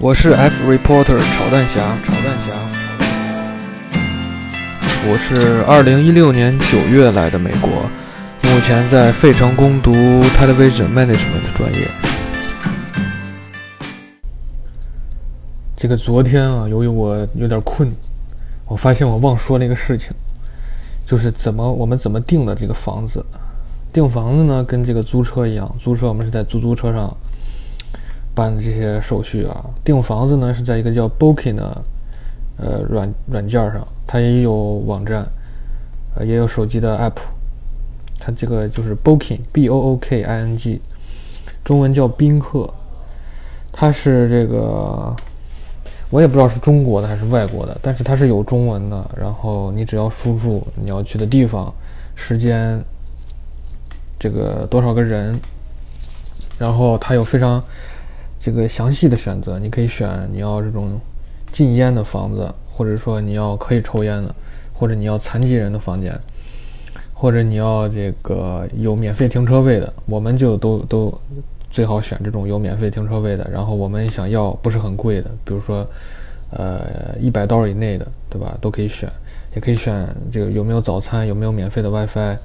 [0.00, 2.52] 我是 F reporter 炒蛋侠，炒蛋侠。
[5.06, 7.70] 我是二零一六年九月来的美国，
[8.42, 11.88] 目前在费城攻读 Television Management 专业。
[15.76, 17.88] 这个昨天啊，由于我有点困，
[18.66, 20.10] 我发现我忘说了一个事情，
[21.06, 23.24] 就是怎么我们怎么定的这个房子。
[23.92, 27.16] 订房子呢，跟这个租车一样，租车我们是在租租车上
[28.34, 29.64] 办这些手续啊。
[29.84, 31.84] 订房子呢是在一个叫 Booking 的
[32.58, 34.52] 呃软软件上，它也有
[34.86, 35.26] 网站，
[36.16, 37.16] 呃也有手机的 app。
[38.18, 40.80] 它这个就是 Booking，B O O K I N G，
[41.64, 42.68] 中文叫宾客。
[43.72, 45.14] 它是这个
[46.10, 49.10] 我也不知道是中国的还是外国的，但是它是有中文的。
[49.16, 51.72] 然后你只要输入你要去的地方、
[52.14, 52.84] 时间。
[54.16, 55.38] 这个多少个人，
[56.56, 57.62] 然后它有非常
[58.44, 61.00] 这个详细的选择，你可以选你要这种
[61.50, 64.34] 禁烟的房子，或者说你要可以抽烟的，
[64.74, 66.14] 或者你要残疾人的房间，
[67.14, 71.18] 或者你要这个有免费停车位的， 我们就都都
[71.70, 73.48] 最好选这种有免费停车位的。
[73.50, 75.86] 然后我们想要不是很贵的，比如说
[76.50, 78.58] 呃一百刀以内的，对吧？
[78.60, 79.10] 都可以选，
[79.54, 82.36] 也可以选这个有没有早餐，有没有免费的 WiFi。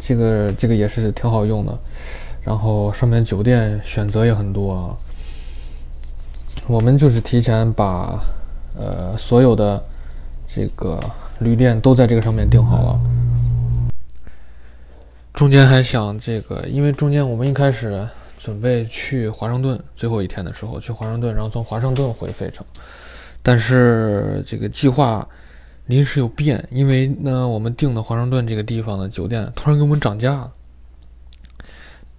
[0.00, 1.78] 这个这个也是挺好用的，
[2.48, 4.96] 然后上面酒店选择也很多啊。
[6.66, 8.18] 我们就是提前把
[8.74, 9.84] 呃所有的
[10.46, 10.98] 这个
[11.40, 13.00] 旅店都在这个上面订好了。
[15.34, 22.64] 中间还想这个，因为中间我们一开始准备去华盛顿，最后一天的时候去华盛顿，然后从华盛顿回费城，
[23.42, 25.28] 但是这个计划。
[25.84, 30.52] 临时有变，因为呢，我们订的华盛顿这个地方的酒店突然给我们涨价了。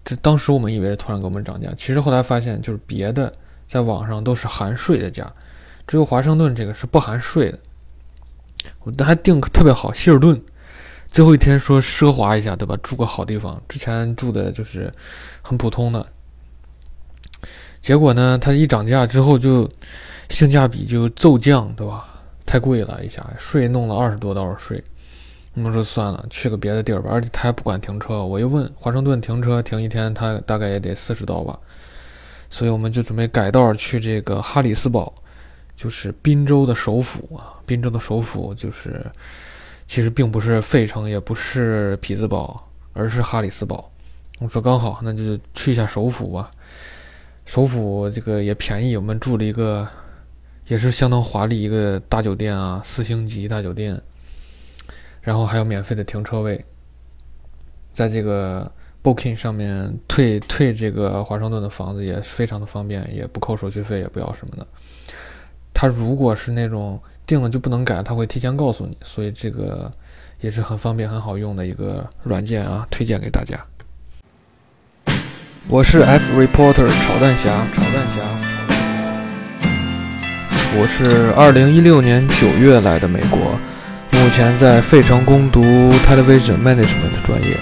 [0.09, 3.31] 这当时我们以为是突然给我们涨价，其实后来发现就是别的
[3.67, 5.31] 在网上都是含税的价，
[5.85, 7.59] 只有华盛顿这个是不含税的。
[8.79, 10.41] 我还订特别好，希尔顿，
[11.05, 12.75] 最后一天说奢华一下，对吧？
[12.81, 14.91] 住个好地方，之前住的就是
[15.43, 16.03] 很普通的。
[17.79, 19.69] 结果呢，它一涨价之后就
[20.29, 22.07] 性价比就骤降，对吧？
[22.47, 24.83] 太贵了，一下税弄了二十多道税，
[25.59, 27.09] 我们说算了，去个别的地儿吧。
[27.11, 31.59] 而且他还不管停车，我又问华盛顿停车停一天，他大概也得四十刀吧。
[32.49, 35.13] 所以我们就准备改道去这个哈里斯堡，
[35.75, 37.59] 就是宾州的首府啊。
[37.65, 39.05] 宾州的首府就是
[39.85, 43.91] 其实并不是费城，也不是匹兹堡，而是哈里斯堡。
[44.39, 46.49] 我说刚好，那就去一下首府吧。
[47.45, 49.85] 首府这个也便宜，我们住了一个。
[50.67, 53.99] 也是相当华丽一个大酒店啊，四星级大酒店，
[55.29, 56.65] 然后还有免费的停车位，
[57.93, 58.71] 在这个
[59.03, 64.65] Booking 上面退退这个华盛顿的房子也非常的方便，也不扣手续费，也不要什么的。
[65.71, 69.91] 他如果是那种定了就不能改，他会提前告诉你，所以这个
[70.41, 73.63] 也是很方便很好用的一个软件啊，推荐给大家。
[75.67, 78.25] 我是 F Reporter 炒蛋侠，炒蛋侠。
[80.73, 83.59] 我是二零一六年九月来的美国，
[84.21, 87.57] 目前在费城攻读 Television Management 的专业。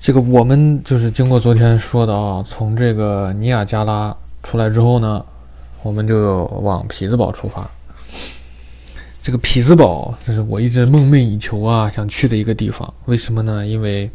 [0.00, 5.22] 这个我们就是经过昨天说的啊，从这个尼亚加拉出来之后呢，
[5.82, 7.68] 我们就往匹兹堡出发。
[9.20, 12.92] 这个匹兹堡这是我一直梦寐以求啊，想去的一个地方。
[13.04, 13.66] 为什么呢？
[13.66, 14.10] 因为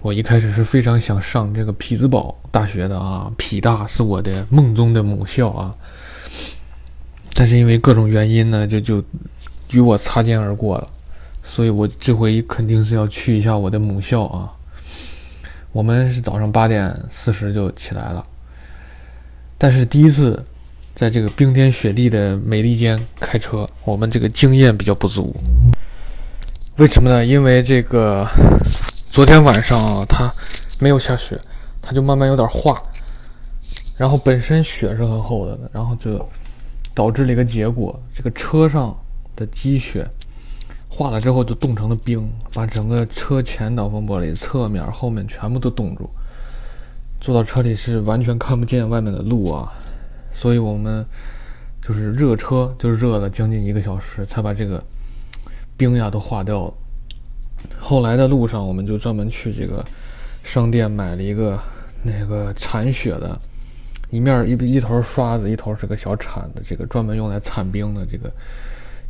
[0.00, 5.74] 我一开始是非常想上这个匹兹堡大学的啊，匹大是我的梦中的母校啊。
[7.34, 9.02] 但是因为各种原因呢，就就
[9.72, 10.88] 与我擦肩而过了。
[11.42, 14.50] 所以我这回肯定是要去一下我的母校啊。
[15.72, 18.24] 我们是早上八点四十就起来了，
[19.58, 20.42] 但是第一次
[20.94, 25.34] 在这个冰天雪地的美利坚开车，我们这个经验比较不足。
[26.76, 27.24] 为什么呢？
[27.24, 28.26] 因为这个。
[29.14, 30.28] 昨天晚上啊，它
[30.80, 31.40] 没有下雪，
[31.80, 32.82] 它就慢慢有点化。
[33.96, 36.18] 然后本身雪是很厚的，然后就
[36.94, 38.96] 导致了一个结果：这个车上
[39.34, 40.08] 的积雪
[40.88, 46.08] 化了之后就冻成了冰，把整个车前挡风玻璃、侧面、后面全部都冻住。
[47.20, 49.72] 坐到车里是完全看不见外面的路啊，
[50.32, 51.04] 所以我们
[51.82, 54.82] 就是热车，就热了将近一个小时，才把这个
[55.76, 56.74] 冰呀都化掉了。
[57.80, 59.84] 后来的路上，我们就专门去这个
[60.42, 61.58] 商店买了一个
[62.02, 63.40] 那个铲雪的，
[64.14, 68.32] 一面一一头刷子，一头是个小铲子，这个专门用来铲冰的这个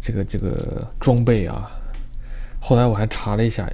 [0.01, 1.71] 这个这个装备啊。
[2.59, 3.71] 后来我还查了一下，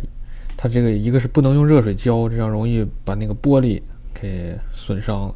[0.56, 3.80] 它这个一个是不能用热水浇，这样容易把那个玻璃
[4.12, 5.34] 给损伤了。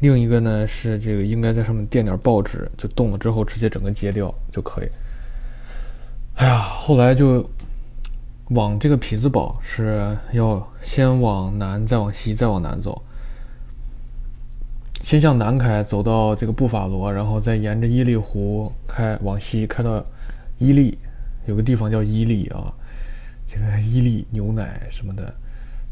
[0.00, 4.88] 另一个呢是这个应该在上面垫点报纸，就冻了之后直接整个揭掉就可以。
[6.36, 7.46] 哎呀，后来就
[8.50, 13.02] 往这个匹兹堡是要先往南，再往西，再往南走。
[15.06, 20.04] 先向南开，走到这个布法罗，然后再沿着伊利湖开往西，开到
[20.58, 20.98] 伊利，
[21.46, 22.74] 有个地方叫伊利啊，
[23.46, 25.32] 这个伊利牛奶什么的，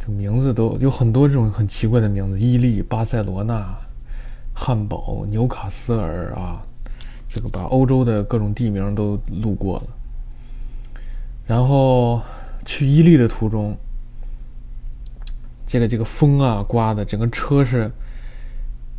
[0.00, 3.64] 这名字都有很多这种很奇怪的名字，伊利、巴塞罗那、
[4.52, 6.61] 汉堡、纽卡斯尔啊，
[7.28, 9.84] 这个把欧洲的各种地名都路过了。
[11.46, 12.20] 然后
[12.64, 13.76] 去伊利的途中，
[15.64, 17.88] 这个这个风啊刮的，整个车是。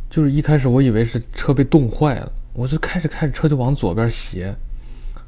[0.08, 4.54] 就是一开始我以为是车被冻坏了，我就开着开着车就往左边斜，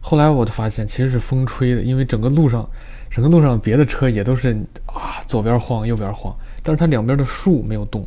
[0.01, 2.67] 后来我就发现其实是风吹的，因为整个路上，
[3.11, 8.07] 整个路上别的车也都是啊左边晃右边晃，但是它两边的树没有动，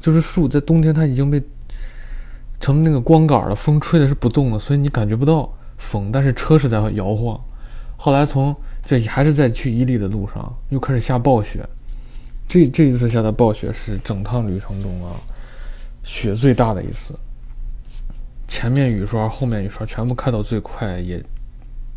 [0.00, 1.42] 就是树在冬天它已经被
[2.60, 7.38] 成那个光杆了，风吹的是不动的，所以你感觉不到风，但是车是在摇晃。
[7.96, 8.54] 后来从
[8.84, 11.68] 这还是在去伊犁的路上又开始下暴雪，
[12.46, 15.18] 这这一次下的暴雪是整趟旅程中啊。
[16.02, 17.14] 雪最大的一次，
[18.46, 21.18] 前面雨刷、后面雨刷全部开到最快，也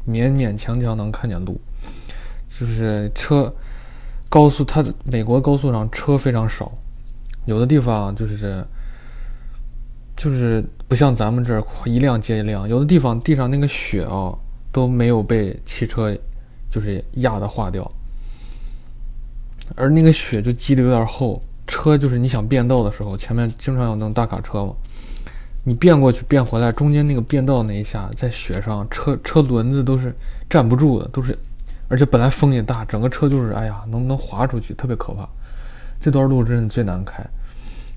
[0.07, 1.59] 勉勉强强能看见路。
[2.59, 3.51] 就是车
[4.30, 6.71] 高速，它美国高速上车非常少，
[7.45, 8.63] 有的地方就是
[10.15, 14.31] 就是不像咱们这儿一辆接一辆，有的地方地上那个雪啊
[14.71, 16.15] 都没有被汽车
[16.69, 17.89] 就是压的化掉，
[19.75, 21.42] 而那个雪就积的有点厚。
[21.71, 24.73] 车就是你想变道的时候，前面经常有那种大卡车嘛，
[25.63, 30.13] 你变过去变回来，中间那个变道那一下，在雪上，车车轮子都是
[30.50, 31.35] 站不住的，都是，
[31.88, 35.25] 而且本来风也大，整个车就是哎呀，能不能滑出去，特别可怕。
[36.01, 37.25] 这段路真的最难开，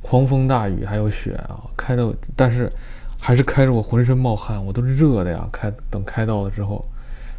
[0.00, 2.70] 狂风大雨还有雪啊，开的，但是
[3.20, 5.48] 还是开着我浑身冒汗，我都是热的呀。
[5.50, 6.86] 开等开到了之后，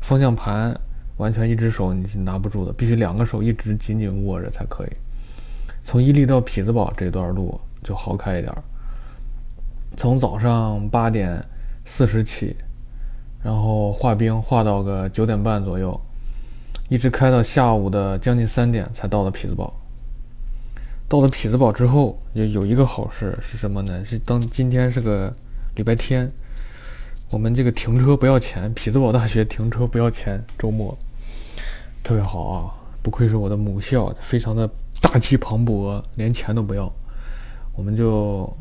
[0.01, 0.77] 方向盘
[1.15, 4.89] 完全一只手你是拿不住的，必须两个手一直紧紧握着才可以。
[5.85, 8.51] 从伊利到匹兹堡这段路就好开一点。
[9.95, 11.41] 从早上八点
[11.85, 12.55] 四十起，
[13.43, 15.97] 然后化冰化到个九点半左右，
[16.89, 19.73] 一直开到下午的将近三点才到了匹兹堡。
[21.07, 24.03] 到了匹兹堡之后，有有一个好事是什么呢？
[24.03, 25.31] 是当今天是个
[25.75, 26.29] 礼拜天，
[27.29, 30.97] 我们这个停车不要钱，匹兹堡大学停车不要钱，周末
[32.03, 32.73] 特别好啊！
[33.05, 34.67] 不愧是我的母校，非常的。
[35.01, 36.91] 大气磅礴，连钱都不要，
[37.75, 38.51] 我们就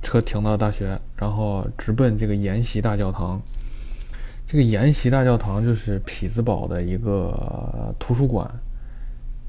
[0.00, 3.40] 车停到大学，然后直奔这个研习大教堂。
[4.46, 8.48] 这个研习大教堂就是匹兹堡的一个图书馆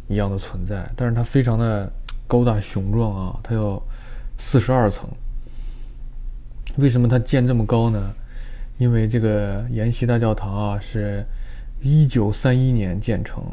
[0.08, 1.92] 一样的存在，但是它非常的
[2.26, 3.80] 高大雄壮啊，它有
[4.40, 5.08] 四十二层。
[6.78, 8.12] 为什么它建这么高呢？
[8.80, 11.24] 因为这个研习大教堂啊，是
[11.80, 13.44] 一九三一年建成。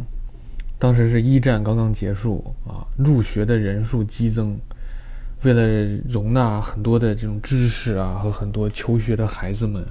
[0.81, 4.59] 当时是一战刚刚结束啊，入学的人数激增，
[5.43, 9.85] 为了容纳很多的这种知识啊和很多求学的孩子们，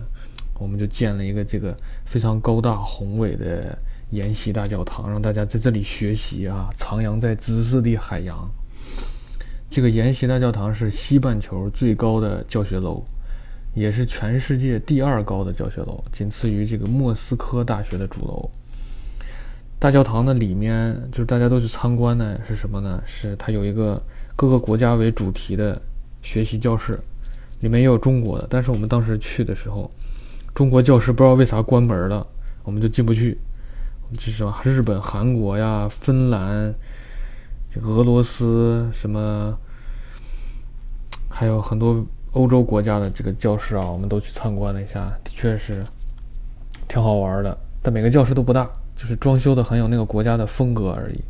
[0.59, 3.77] 我们就建了一个这个非常高大宏伟的
[4.09, 8.50] 研习大教堂，让大家在这里学习啊，徜徉在知识的海洋。
[9.69, 13.06] 这个研习大教堂是西半球最高的教学楼，
[13.75, 18.49] 也是全世界第二高的教学楼，仅次于这个莫斯科大学的主楼。
[19.80, 23.02] 大教堂的里面，就是大家都去参观呢，是什么呢？
[23.06, 24.02] 是它有一个
[24.36, 25.81] 各个国家为主题的
[26.21, 27.00] 学习教室，
[27.62, 28.45] 里面也有中国的。
[28.50, 29.90] 但是我们当时去的时候，
[30.54, 32.28] 中国教室不知道为啥关门了，
[32.64, 33.40] 我们就进不去。
[34.12, 34.54] 这是什么？
[34.66, 36.74] 日本、韩国呀、芬兰、
[37.81, 39.57] 俄罗斯什么，
[41.30, 45.81] 还有很多欧洲国家的这个教室啊，我们都去参观了一下，的确是
[46.90, 47.57] 挺好玩的。
[47.81, 48.69] 但每个教室都不大。
[48.99, 51.23] 就是装修的很有那个国家的风格而已。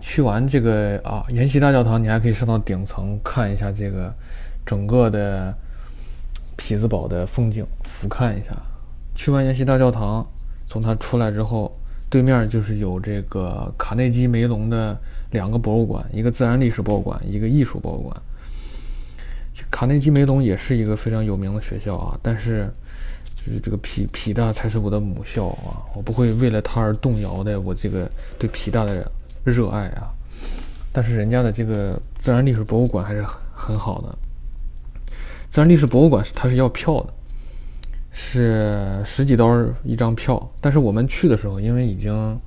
[0.00, 4.12] 去完这个啊，延禧大教堂，你还可以上到顶层看一下这个
[4.66, 5.54] 整个的
[6.56, 8.50] 匹兹堡的风景，俯瞰一下。
[9.14, 10.26] 去完延禧大教堂，
[10.66, 14.98] 从它出来之后，对面就是有这个卡内基梅隆的
[15.30, 18.16] 两个博物馆，一个自然历史博物馆，一个艺术博物馆。
[19.70, 22.68] 卡内基梅隆也是一个非常有名的学校啊，但是。
[23.62, 25.80] 这个皮皮大才是我的母校啊！
[25.94, 29.10] 我不会为了它而动摇的，我这个对皮大的
[29.44, 30.10] 热爱啊！
[30.92, 34.18] 但是人家的这个自然历史博物馆还是很很好的。
[35.50, 37.12] 自然历史博物馆它是要票的，
[38.10, 40.50] 是十几刀一张票。
[40.60, 42.40] 但是我们去的时候，因为已经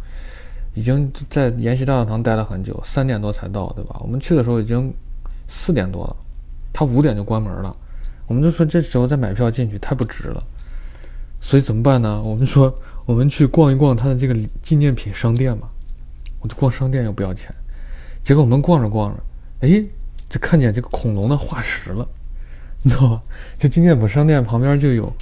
[0.74, 4.00] 已经在延禧大教堂待了很久，三点多才到，对吧？
[4.02, 4.94] 我们去的时候已经
[5.48, 6.16] 四点多了，
[6.72, 7.76] 他五点就关门了。
[8.26, 10.44] 我们就说这时候再买票进去太不值了，
[11.44, 12.22] 所以怎么办呢？
[12.24, 12.74] 我们说
[13.06, 15.68] 我们去逛一逛他的这个纪念品商店吧。
[16.40, 17.54] 我就逛商店又不要钱，
[18.24, 19.22] 结果我们逛着逛着，
[19.60, 19.84] 哎，
[20.30, 22.08] 就看见这个恐龙的化石了，
[22.82, 23.22] 你知道吧？
[23.60, 25.14] 这纪念品商店旁边就有。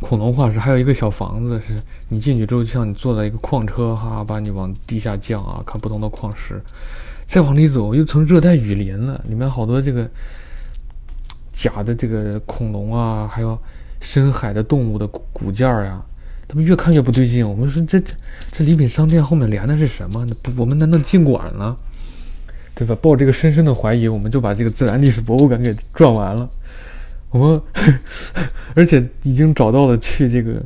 [0.00, 1.76] 恐龙化石，还有一个小房子，是
[2.08, 6.58] 你进去之后，就像你坐在一个矿车，哈，把你往地下降啊，看不同的矿石。
[7.26, 10.08] 再往里走，又成热带雨林了，里面好多这个
[11.52, 13.58] 假的这个恐龙啊，还有
[14.00, 16.02] 深海的动物的骨件儿呀。
[16.48, 18.12] 他们越看越不对劲，我们说这这
[18.50, 20.26] 这礼品商店后面连的是什么？
[20.42, 21.76] 不，我们难道进馆了？
[22.74, 22.96] 对吧？
[23.00, 26.50] 抱这个深深的怀疑，我们就把这个自然历史博物馆给转完了。
[27.30, 27.62] 我们
[28.74, 30.60] 而且已经找到了去这个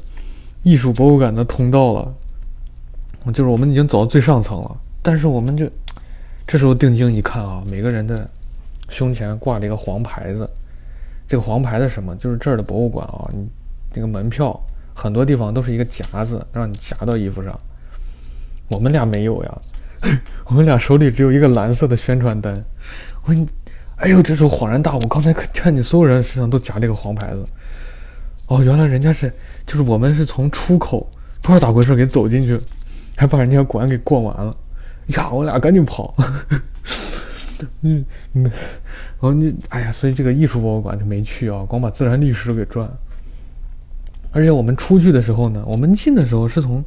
[0.63, 2.15] 艺术博物馆的通道了，
[3.35, 4.77] 就是我们已经走到最上层了。
[5.03, 5.69] 但是我们就
[6.47, 8.27] 这时候定睛一看啊，每个人的
[8.89, 10.49] 胸前挂了一个黄牌子。
[11.27, 12.15] 这个黄牌的什么？
[12.17, 13.49] 就是这儿的博物馆啊，你
[13.95, 14.59] 那个门票
[14.95, 17.59] 很多地方都是一个夹子，让你夹到衣服上。
[18.69, 19.59] 我们俩没有呀，
[20.47, 22.65] 我们俩手里只有一个蓝色的宣传单。
[23.25, 23.35] 我。
[23.99, 24.21] 哎呦！
[24.21, 27.47] 这时候恍然大悟，刚才看见所有人身上都夹这个黄牌子。
[28.49, 29.33] 哦，原来人家是，
[29.65, 31.09] 就是我们是从出口
[31.41, 32.59] 不知道咋回事给走进去，
[33.17, 34.55] 还把人家馆给逛完了。
[35.07, 36.13] 呀，我俩赶紧跑。
[37.83, 38.53] 嗯嗯， 然
[39.21, 42.91] 后你，哎呀，所以这个艺术博物馆就没去啊，光把自然历史给转。
[44.33, 46.85] 而且我们出去的时候呢，我们进的时候是从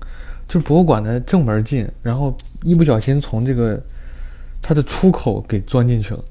[0.48, 3.82] 就是博物馆的正门进，然后一不小心从这个
[4.62, 6.24] 它的出口给钻进去了。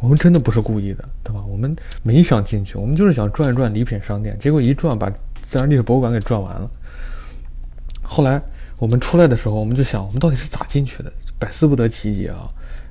[0.00, 1.42] 我们真的不是故意的，对吧？
[1.48, 5.08] 我们没想进去，我们就是想转一转礼品商店，结果一转把
[5.42, 6.70] 自然历史博物馆给转完了。
[8.02, 8.40] 后来
[8.78, 11.12] 我们出来的时候，我们就想，我们到底是咋进去的？
[11.38, 12.46] 百思不得其解啊！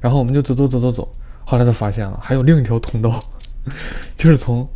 [0.05, 1.11] 然后我们就走走走走走，
[1.47, 3.19] 后来就发现了，还有另一条通道，
[4.15, 4.69] 就是从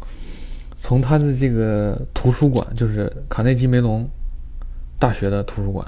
[0.75, 4.09] 从他的这个图书馆，就是卡内基梅隆
[4.98, 5.86] 大学的图书馆，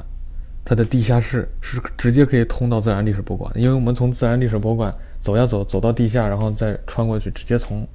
[0.64, 4.94] 它的地下室是直接可以通到自然历史博物馆，因为我们从自然历史博物馆。
[5.24, 7.88] 走呀走，走到地下，然后再穿过去，直接从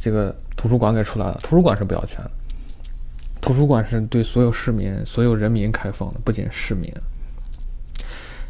[0.00, 1.38] 这个图书馆给出来了。
[1.40, 2.30] 图书馆是不要钱的，
[3.40, 6.92] 图书馆是对所有市民、所有人民开放的，不仅市民。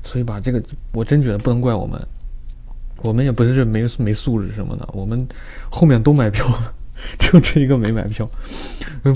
[0.03, 0.63] 所以吧，这个
[0.95, 2.01] 我真觉得不能怪我们，
[3.05, 5.27] 我们也不是没没素质什么的，我们
[5.71, 6.75] 后面都买票了，
[7.19, 8.29] 就这一个没买票，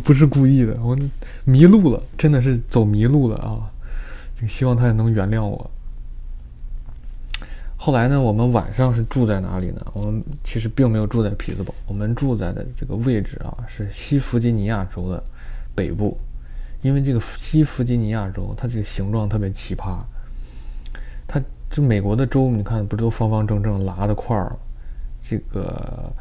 [0.05, 0.97] 不是故意的，我
[1.45, 3.71] 迷路了，真的是走迷路了啊！
[4.49, 5.71] 希望他也能原谅我。
[7.77, 9.87] 后来呢，我们晚上是住在哪里呢？
[9.93, 15.23] 我们其实并没有住在匹兹堡，我们住在的这个位置啊，是西弗吉尼亚州的
[15.75, 16.19] 北部。
[16.83, 19.99] 因为这个西弗吉尼亚州，它这个形状特别奇葩。
[21.71, 24.57] 就美国的州，你看不都方方正正拉的块儿？
[25.21, 26.13] 这个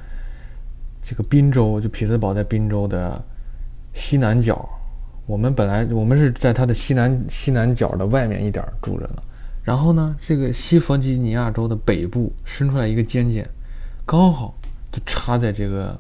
[1.01, 3.23] 这个宾州，就匹兹堡在宾州的
[3.93, 4.67] 西南角。
[5.27, 9.23] 我们本来我们是在它的西南西南角的外面一点住着呢。
[9.63, 13.47] 然后呢，这个西弗吉尼亚州的北部伸出来一个尖尖，
[14.05, 14.53] 刚好
[14.91, 15.97] 就插在这个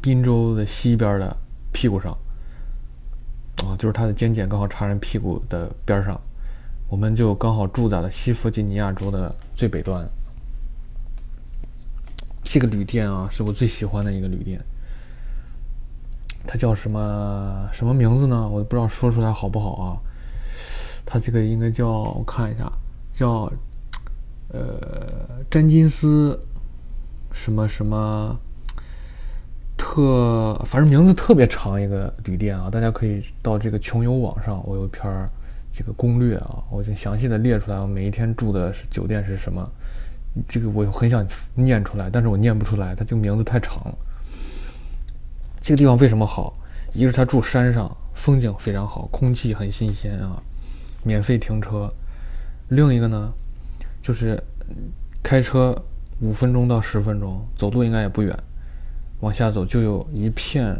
[0.00, 1.36] 宾州的西边的
[1.72, 2.16] 屁股上，
[3.58, 6.18] 啊，就是它的尖尖刚好插人屁股的边上，
[6.88, 10.08] 我们就刚好住在了西弗吉尼亚州的最北端。
[12.42, 14.64] 这个旅店啊，是我最喜欢的一个旅店，
[16.46, 18.48] 它叫什么什么名字呢？
[18.48, 19.98] 我不知道说出来好不好啊？
[21.04, 22.70] 它这个应该叫我看一下。
[23.12, 23.50] 叫，
[24.48, 26.38] 呃，詹金斯，
[27.32, 28.38] 什么什么，
[29.76, 35.28] 特，反正名字特别长一个旅店啊，大家可以到这个穷游网上，我有一篇儿
[35.76, 39.70] 这个攻略啊，我就详细的列出来，我每一天住的是酒店是什么，
[40.48, 41.22] 这个我很想
[41.54, 43.98] 念出来，但是我念不出来，它这个名字太长了。
[45.60, 46.56] 这个地方为什么好？
[46.94, 50.42] 一个是它住山上，风景非常好，空气很新鲜啊，
[51.04, 51.92] 免费停车。
[52.68, 53.30] 另一个呢，
[54.02, 54.42] 就是
[55.22, 55.76] 开车
[56.20, 58.34] 五分钟到十分钟，走路应该也不远。
[59.20, 60.74] 往下走就有一片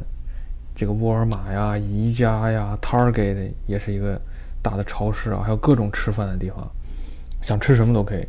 [0.74, 4.20] 这个沃尔玛呀、宜家呀、Target 也是一个
[4.68, 6.68] 大的超市啊，还有各种吃饭的地方，
[7.40, 8.26] 想吃什么都可以。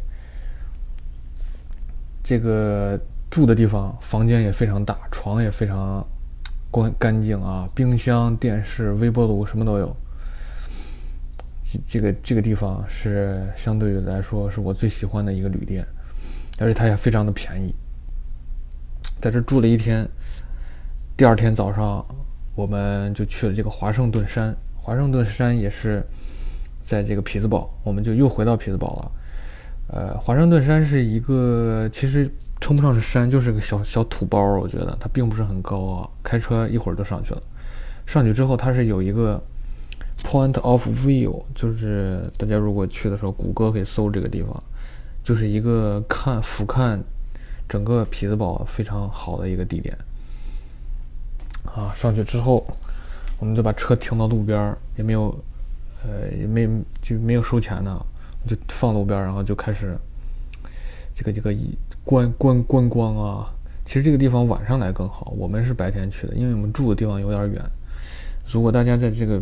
[2.24, 3.00] 这个
[3.32, 6.06] 住的地方房间也非常大，床也非常
[6.72, 9.98] 干干净啊，冰箱、电视、微波炉什么都有。
[11.88, 15.84] 这个这个地方是相对于来说是我最喜欢的一个旅店，
[16.60, 17.74] 而且它也非常的便宜。
[19.20, 20.08] 在这住了一天，
[21.18, 22.06] 第二天早上
[22.54, 24.56] 我们就去了这个华盛顿山。
[24.76, 26.02] 华盛顿山也是
[26.88, 29.12] 在这个匹兹堡，我们就又回到匹兹堡了。
[29.90, 34.42] 呃，华盛顿山是一个，其实称不上是山，就是个小小土包。
[34.58, 37.44] 我觉得它并不是很高啊，开车一会儿就上去了。
[38.06, 39.42] 上去之后，它是有一个
[40.24, 44.64] point of view，就是大家如果去的时候，谷歌可以搜这个地方，
[45.26, 46.98] 就是一个看俯瞰
[47.68, 49.98] 整个匹兹堡非常好的一个地点。
[51.66, 52.66] 啊，上去之后，
[53.40, 55.38] 我们就把车停到路边，也没有，
[56.04, 56.68] 呃，也没
[57.02, 58.06] 就没有收钱的。
[58.48, 59.98] 就放路边，然后就开始
[61.14, 61.54] 这个这个
[62.06, 63.52] 观观观光啊。
[63.84, 65.34] 其实这个地方晚上来更好。
[65.38, 67.62] 我们是白天去的，因为我们住的地方有点远。
[68.50, 69.42] 如果大家在这个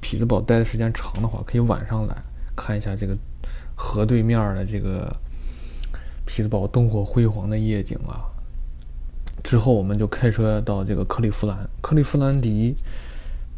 [0.00, 2.16] 匹兹堡待的时间长的话，可以晚上来
[2.56, 3.16] 看一下这个
[3.76, 5.14] 河对面的这个
[6.26, 8.26] 匹兹堡灯火辉煌的夜景啊。
[9.44, 11.56] 之后我们就开车到这个克利夫兰。
[11.80, 12.74] 克利夫兰离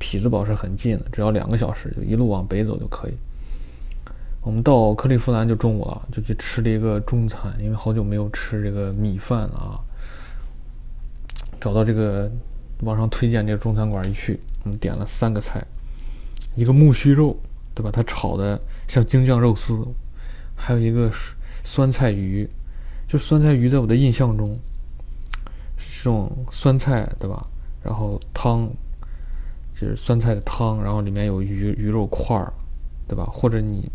[0.02, 3.12] 匹兹堡是很近的，只要两个小时，就一路往北走就可以。
[4.40, 9.78] 我们到克利夫兰就中午了，就去吃了一个中餐，因为好久没有吃这个米饭了啊。
[11.60, 12.28] 找到这个
[12.80, 15.64] 网上推荐这个中餐馆一去，我们点了三个菜，
[16.56, 17.36] 一个木须肉，
[17.72, 17.90] 对吧？
[17.92, 19.86] 它炒的像京酱肉丝，
[20.56, 21.08] 还有一个
[21.62, 22.48] 酸菜鱼，
[23.06, 24.58] 就酸菜鱼在我的印象中
[25.76, 27.46] 是这种酸菜，对吧？
[27.84, 28.68] 然后汤
[29.82, 32.52] 就是酸菜的汤，然后里面有鱼鱼肉块儿，
[33.08, 33.24] 对吧？
[33.24, 33.90] 或者你。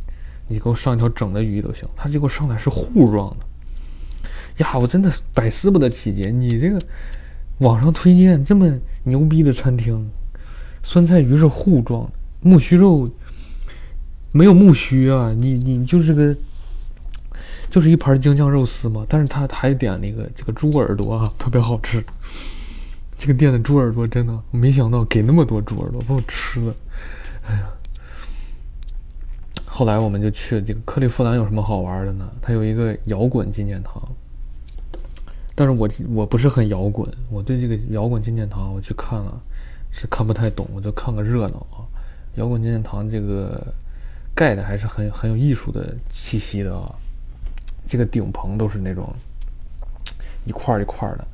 [0.49, 6.29] 你给我上一条整的鱼都行，他结果上来是糊状的，呀，我真的百思不得其解。
[6.29, 6.79] 你这个
[7.57, 10.09] 网上推荐这么牛逼的餐厅，
[10.81, 13.11] 酸菜鱼是糊状的，木须肉
[14.31, 16.33] 没有木须啊，你你就是个
[17.69, 19.05] 就是一盘京酱肉丝嘛。
[19.09, 22.01] 但是他还点了一个这个猪耳朵啊，特别好吃。
[23.17, 26.75] 这个店的猪耳朵真的，我没想到给那么多猪耳朵，把我吃了，
[27.47, 27.69] 哎呀。
[29.65, 32.27] 后来我们就去了这个克利夫兰，有什么好玩的呢？
[32.41, 34.01] 它有一个摇滚纪念堂，
[35.53, 39.39] 但是我我不是很摇滚，我对这个摇滚纪念堂我去看了，
[39.91, 41.85] 是看不太懂，我就看个热闹啊。
[42.37, 43.71] 摇滚纪念堂这个
[44.33, 46.91] 盖的还是很很有艺术的气息的啊，
[47.87, 49.13] 这个顶棚都是那种
[50.45, 51.27] 一块一块的，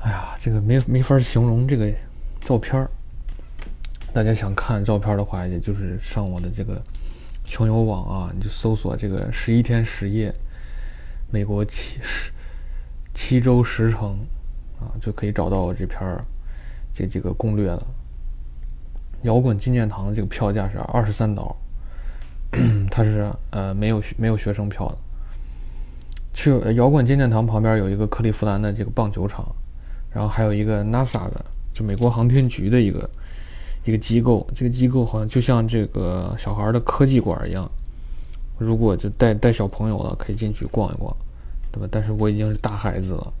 [0.00, 1.92] 哎呀，这个没没法形容这个
[2.40, 2.90] 照片儿。
[4.12, 6.82] 大家想看照片的话，也就是上我的这个。
[7.50, 10.30] 穷游网啊，你就搜索这个十一天十夜，
[11.30, 12.30] 美国七十
[13.14, 14.18] 七周十城
[14.78, 16.22] 啊，就可以找到我这篇儿
[16.92, 17.86] 这这个攻略了。
[19.22, 21.56] 摇滚纪念堂这个票价是二十三刀，
[22.92, 24.98] 它是呃没有没有学生票的。
[26.34, 29.50] 去摇滚纪念堂旁边有一个克利夫兰的这个棒球场，
[30.12, 33.08] 然后还有一个 NASA 的，就美国航天局的一个。
[33.84, 37.66] 一个机构，这个机构好像就像这个小孩的科技馆一样。
[38.58, 41.16] 如果就带带小朋友了，可以进去逛一逛，
[41.72, 41.88] 对吧？
[41.90, 43.32] 但是我已经是大孩子了，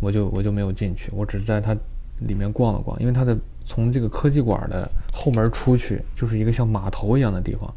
[0.00, 1.76] 我就我就没有进去，我只是在它
[2.20, 2.98] 里面逛了逛。
[3.00, 7.70] 因为它的从这个科技馆的后门出去，就是一个像码头一样的地方。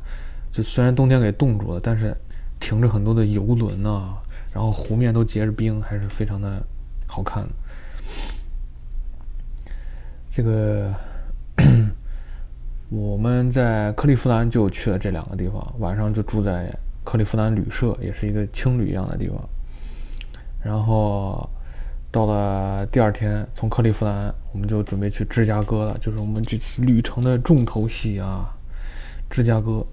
[0.54, 2.15] 就虽然冬天给冻住了，但是
[2.62, 4.15] 停着很多的游轮啊，
[4.54, 6.63] 然后湖面都结着冰，还是非常的
[7.08, 7.50] 好看的。
[10.36, 10.93] 这个。
[12.89, 16.69] 我们在克利夫兰就去了这两个地方，晚上就住在
[17.04, 19.38] 克利夫兰旅社，也是一个青旅一样的地方。
[20.62, 21.50] 然后
[22.12, 28.54] 到了第二天，从克利夫兰我们就准备去芝加哥了，就是我们这次旅程的重头戏啊！
[29.30, 29.86] 芝加哥，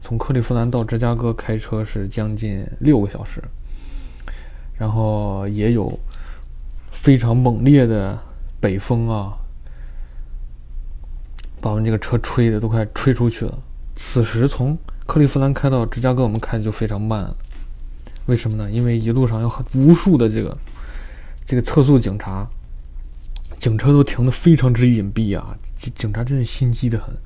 [0.00, 3.42] 从克利夫兰到芝加哥开车是将近六个小时，
[4.78, 5.96] 然后也有
[6.90, 8.18] 非常猛烈的
[8.60, 9.36] 北风啊。
[11.64, 13.58] 把我们这个车吹的都快吹出去了。
[13.96, 17.34] 此时从克利夫兰开到芝加哥，我们开的就非常慢。
[18.26, 18.70] 为什么呢？
[18.70, 20.54] 因为一路上有很无数的这个
[21.46, 22.46] 这个测速警察，
[23.58, 25.56] 警车都停的非常之隐蔽啊！
[25.74, 27.16] 警警察真是心机的很。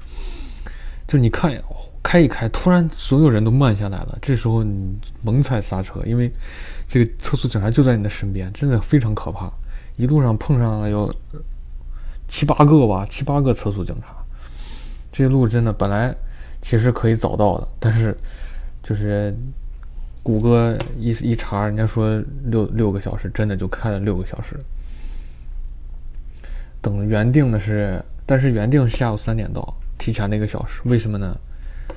[1.09, 1.53] 就你看，
[2.01, 4.16] 开一开，突然所有人都慢下来了。
[4.22, 6.31] 这时候你猛踩刹车，因为
[6.87, 9.53] 这个测速警察就在你的身边，真的非常可怕。
[9.96, 11.12] 一路上碰上了有
[12.29, 14.14] 七八个吧，七八个测速警察。
[15.18, 16.14] 这路真的本来
[16.62, 18.16] 其实可以早到的，但是
[18.85, 19.35] 就是
[20.22, 24.57] 谷歌一一查，人家说六六个小时，真的就开了六个小时。
[26.81, 30.81] 等原定的是，但是原定下午三点到，提前了一个小时。
[30.85, 31.37] 为什么呢？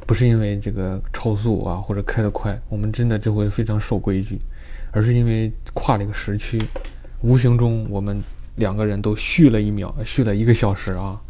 [0.07, 4.41] 不是因为这个超速啊，或者开得快，我们真的这回非常守规矩，
[4.91, 6.60] 而是因为跨了一个时区，
[7.21, 8.19] 无形中我们
[8.55, 11.21] 两个人都续了一秒，续了一个小时啊。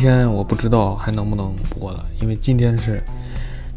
[0.00, 3.02] 天我不知道还能不能播了，因为今天是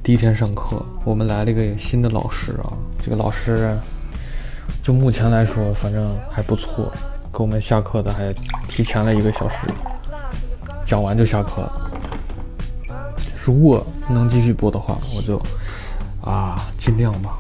[0.02, 3.78] 第一天上课，我们来了一个新的老师啊，这个老师
[4.82, 6.90] 就目前来说反正还不错，
[7.34, 8.34] 给我们下课的还
[8.70, 9.58] 提前了一个小时，
[10.86, 11.92] 讲完就下课了。
[13.44, 15.38] 如果能继续播的话，我就
[16.22, 17.38] 啊尽量吧，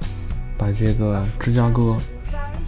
[0.57, 1.95] 把这个芝加哥，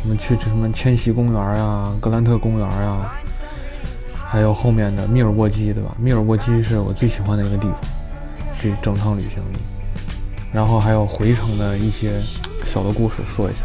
[0.03, 3.13] 我们去什么千禧公园呀、格兰特公园呀，
[4.35, 5.95] 还有后面的密尔沃基，对吧？
[5.97, 7.79] 密尔沃基是我最喜欢的一个地方，
[8.61, 9.57] 这整趟旅行里，
[10.51, 12.19] 然后还有回程的一些
[12.65, 13.59] 小的故事说一下。